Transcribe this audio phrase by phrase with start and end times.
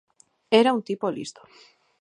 [0.61, 1.41] Era un tipo listo.